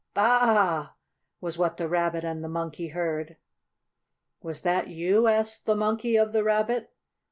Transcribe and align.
"Baa 0.15 0.23
a 0.23 0.47
a 0.47 0.55
a!" 0.55 0.95
was 1.41 1.59
what 1.59 1.77
the 1.77 1.87
Rabbit 1.87 2.23
and 2.23 2.43
the 2.43 2.49
Monkey 2.49 2.87
heard. 2.87 3.37
"Was 4.41 4.61
that 4.61 4.87
you?" 4.87 5.27
asked 5.27 5.67
the 5.67 5.75
Monkey 5.75 6.15
of 6.15 6.33
the 6.33 6.43
Rabbit. 6.43 6.91